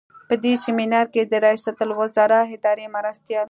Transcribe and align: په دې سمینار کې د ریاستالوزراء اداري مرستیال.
په 0.27 0.35
دې 0.43 0.53
سمینار 0.65 1.05
کې 1.13 1.21
د 1.25 1.33
ریاستالوزراء 1.43 2.45
اداري 2.55 2.87
مرستیال. 2.95 3.39